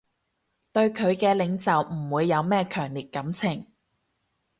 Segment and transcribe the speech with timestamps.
[0.71, 3.67] 對佢嘅領袖唔會有咩強烈感情